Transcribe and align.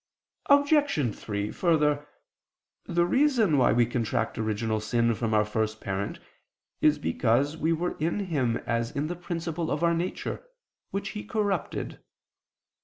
Obj. 0.47 1.15
3: 1.15 1.51
Further, 1.51 2.07
the 2.85 3.05
reason 3.05 3.59
why 3.59 3.71
we 3.71 3.85
contract 3.85 4.39
original 4.39 4.79
sin 4.81 5.13
from 5.13 5.35
our 5.35 5.45
first 5.45 5.79
parent 5.79 6.17
is 6.81 6.97
because 6.97 7.55
we 7.55 7.71
were 7.71 7.95
in 7.99 8.21
him 8.21 8.57
as 8.65 8.89
in 8.89 9.05
the 9.05 9.15
principle 9.15 9.69
of 9.69 9.83
our 9.83 9.93
nature, 9.93 10.41
which 10.89 11.09
he 11.09 11.23
corrupted. 11.23 11.99